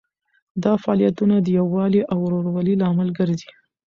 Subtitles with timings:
[0.63, 3.51] دا فعالیتونه د یووالي او ورورولۍ لامل ګرځي.